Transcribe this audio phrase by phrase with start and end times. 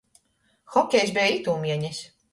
[0.77, 2.01] Hokejs beja itūmienes.